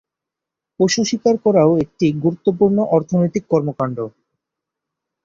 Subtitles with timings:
[0.79, 3.97] পশু শিকার করাও একটি গুরুত্বপূর্ণ অর্থনৈতিক কর্মকাণ্ড।